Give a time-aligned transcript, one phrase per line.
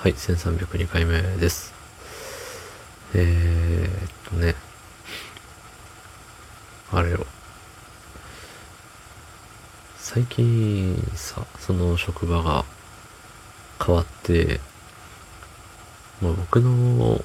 [0.00, 1.74] はい、1302回目です。
[3.14, 4.54] えー、っとね、
[6.92, 7.26] あれよ。
[9.98, 12.64] 最近さ、その職場が
[13.84, 14.60] 変わって、
[16.20, 17.24] もう僕の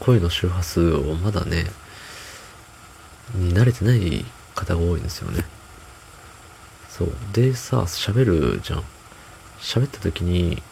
[0.00, 1.66] 声の周波数をまだね、
[3.34, 4.24] に慣れてない
[4.54, 5.44] 方が多いんですよね。
[6.88, 7.12] そう。
[7.34, 8.84] でさ、喋るじゃん。
[9.60, 10.62] 喋った時に、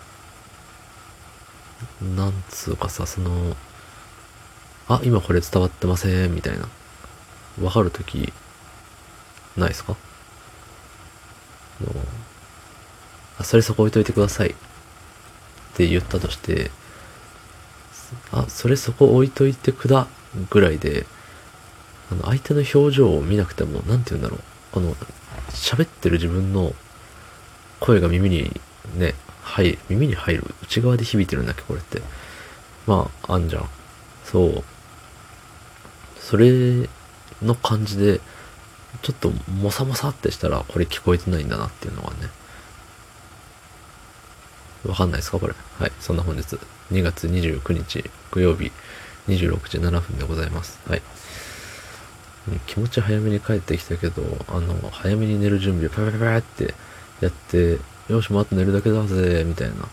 [2.17, 3.57] なんつうかさ、その、
[4.89, 6.69] あ、今これ伝わってません、みたいな。
[7.63, 8.33] わかるとき、
[9.57, 9.97] ないですか？
[11.81, 11.85] あ
[13.39, 14.51] の、それそこ置いといてください。
[14.51, 14.55] っ
[15.75, 16.71] て言ったとして、
[18.31, 20.07] あ、それそこ置いといてくだ、
[20.51, 21.07] ぐらいで、
[22.11, 24.41] あの、相手の表情を見なくても、なんて言うんだろう。
[24.73, 24.95] この、
[25.51, 26.75] 喋ってる自分の
[27.81, 28.61] 声が耳に
[28.97, 30.55] ね、入る、耳に入る。
[30.63, 32.01] 内側で響いてるんだっけ、これって。
[32.87, 33.69] まあ、あんじゃん。
[34.25, 34.65] そう。
[36.21, 36.89] それ
[37.43, 38.21] の感じで、
[39.03, 42.31] ちょっともさもさってしたら、これ聞こえてないんだなっていうのがね。
[44.87, 45.55] わかんないですかこれ。
[45.79, 45.93] はい。
[46.01, 46.59] そんな本日、
[46.91, 48.73] 2月29日、木曜日、
[49.29, 50.81] 26時7分でございます。
[50.89, 51.03] はい。
[52.67, 56.75] 気持ち早めに帰ってきたけど、あの、早めに寝る準備をパパパパって
[57.21, 57.79] やって、
[58.13, 59.89] よし、もうあと寝るだけだぜ、みたいな。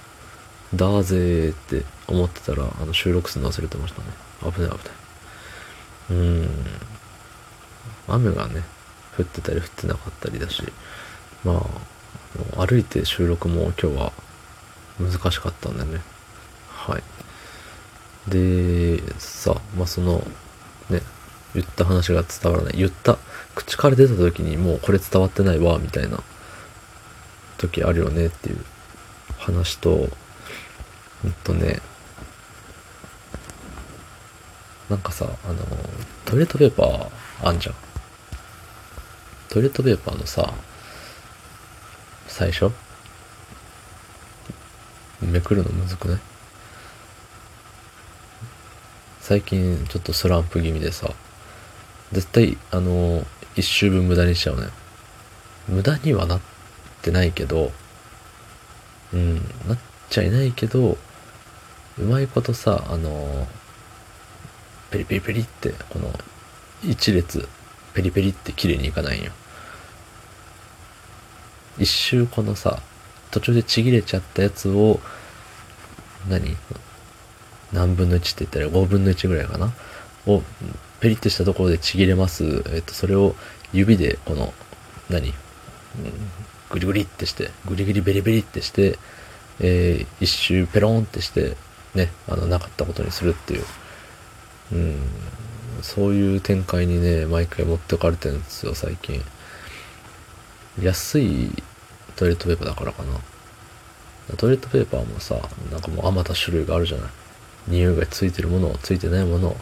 [0.76, 4.08] だぜって思ってたら、あの、収録するの忘れてましたね。
[4.52, 4.78] 危ない危ない。
[6.12, 6.50] うん。
[8.08, 8.64] 雨がね、
[9.18, 10.64] 降ってたり降ってなかったりだし、
[11.44, 11.66] ま
[12.58, 14.12] あ、歩いて収録も今日は
[15.00, 16.02] 難しかったんだよね。
[16.70, 17.04] はい。
[18.30, 20.26] で、さ、まあその、
[20.90, 21.02] ね、
[21.54, 22.74] 言った話が伝わらない。
[22.78, 23.18] 言った、
[23.56, 26.22] 口から出た時にもうこれ伝わってないわ、みたいな
[27.60, 28.66] 時あるよねっていう
[29.38, 30.10] 話と、
[31.24, 31.80] うんとね、
[34.90, 35.56] なんかさ、あの、
[36.26, 37.76] トイレットペーパーあんじゃん。
[39.50, 40.52] トイレットペーパーのさ、
[42.28, 42.72] 最初
[45.22, 46.20] めくるのむずくない？
[49.20, 51.12] 最近ちょっとスランプ気味でさ、
[52.12, 54.70] 絶対、あの、一周分無駄にしちゃうのよ。
[55.68, 56.40] 無駄にはなっ
[57.02, 57.72] てないけど、
[59.14, 59.36] うん、
[59.68, 59.78] なっ
[60.10, 60.98] ちゃいないけど、
[61.98, 63.48] うまいことさ、あの、
[64.92, 66.12] ペリペリペリって、この、
[66.84, 67.48] 一列、
[67.94, 69.32] ペリペリって綺麗にいかないんよ。
[71.78, 72.82] 一周このさ、
[73.32, 75.00] 途中でちぎれちゃったやつを、
[76.30, 76.56] 何？
[77.72, 79.72] 何分の1って言ったら5分の1ぐらいかな？
[80.26, 80.42] を、
[81.00, 82.64] ペリッとしたところでちぎれます。
[82.74, 83.36] えっと、それを
[83.74, 84.54] 指で、この、
[85.10, 85.34] 何？
[86.70, 88.98] グリグリってして、グリグリベリベリってして、
[89.60, 91.56] えー一周ペロンってして、
[91.96, 93.64] ね、あの、なかったことにするっていう。
[94.72, 94.96] うん、
[95.82, 99.22] そういう展開にね、毎回持ってかれてるんですよ、最近。
[100.82, 101.52] 安い
[102.16, 104.36] トイレットペーパーだからかな。
[104.38, 105.36] トイレットペーパーもさ、
[105.72, 107.10] なんかもうあまた種類があるじゃない。
[107.68, 109.58] 匂いがついてるもの、ついてないもの、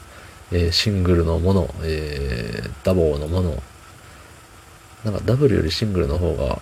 [0.52, 3.64] えーシングルのもの、えーダボーのもの。
[5.06, 6.62] なんかダブルよりシングルの方が、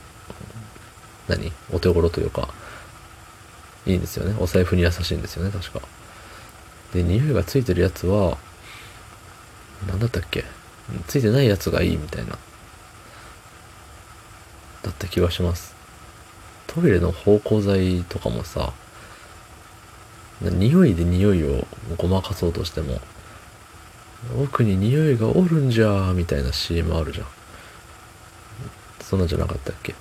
[1.28, 1.52] 何？
[1.72, 2.54] お手頃というか、
[3.86, 4.36] いいんですよね。
[4.40, 5.82] お財布に優しいんですよね、確か。
[6.94, 8.38] で、匂いがついてるやつは、
[9.88, 10.46] なんだったっけ？
[11.08, 12.38] ついてないやつがいいみたいな。
[14.84, 15.76] だった気がします。
[16.68, 18.74] トイレの芳香剤とかもさ、
[20.42, 21.66] 匂いで匂いを
[21.98, 23.00] ごまかそうとしても、
[24.44, 27.28] 奥に匂いがおるんじゃーみたいな CM あるじゃん。
[29.02, 29.96] そんなんじゃなかったっけ、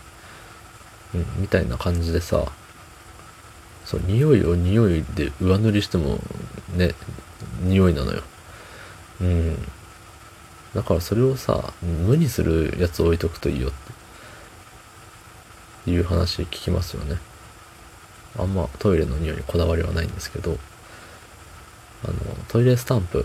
[1.36, 2.46] みたいな感じでさ、
[3.84, 6.18] そう、匂いを匂いで上塗りしても、
[6.76, 6.94] ね、
[7.62, 8.22] 匂いなのよ。
[9.20, 9.56] うん。
[10.74, 13.72] だからそれをさ、無にするやつ置いとくといいよっ
[15.84, 17.18] ていう話聞きますよね。
[18.38, 20.58] あんまトイレの匂いにこだわりはないんですけど、
[22.04, 22.14] あの、
[22.48, 23.24] トイレスタンプ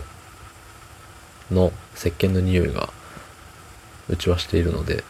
[1.50, 2.90] の石鹸の匂いが
[4.08, 5.02] うちはしているので、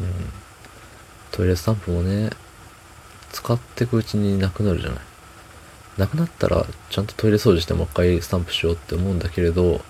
[0.00, 0.43] うん。
[1.34, 2.30] トイレスタンプもね、
[3.32, 4.98] 使っていくうちになくなるじゃない。
[5.98, 9.84] なくなったら、ちゃんとトイレ掃除してもう一回スタンプしようって思うんだけれど、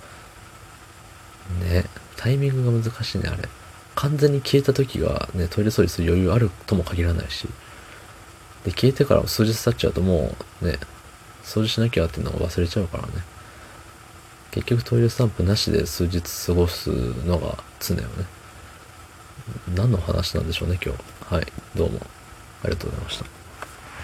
[1.61, 1.85] ね、
[2.17, 3.47] タイミングが難しいね、あれ。
[3.95, 7.47] 完全に消えた時がね、トイレ掃除する余裕あるとも限らないし。
[8.65, 10.79] で、消えてから数日経っちゃうともうね、
[11.45, 13.23] 掃除しなきゃっていうのを忘れちゃうからね。
[14.51, 16.89] 結局トイレスタンプなしで数日過ごす
[17.27, 18.25] のが常よね。
[19.75, 21.35] 何の話なんでしょうね、今日。
[21.35, 22.01] はい、どうも
[22.63, 23.44] ありがとうございました。